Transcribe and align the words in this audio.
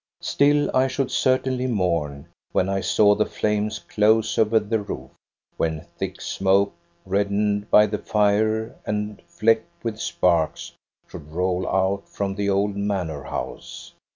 Still, 0.23 0.75
I 0.75 0.87
should 0.87 1.11
certainly 1.11 1.67
mourn 1.67 2.27
when 2.53 2.69
I 2.69 2.81
saw 2.81 3.13
the 3.13 3.27
flames 3.27 3.77
close 3.77 4.35
over 4.39 4.59
the 4.59 4.79
roof, 4.79 5.11
when 5.57 5.85
thick 5.99 6.19
smoke, 6.21 6.73
red 7.05 7.29
dened 7.29 7.69
by 7.69 7.85
the 7.85 7.99
fire 7.99 8.75
and 8.83 9.21
flecked 9.27 9.83
with 9.83 9.99
sparks, 9.99 10.71
should 11.07 11.31
roll 11.31 11.69
out 11.69 12.09
from 12.09 12.33
the 12.33 12.49
old 12.49 12.75
manor 12.75 13.25
house. 13.25 13.93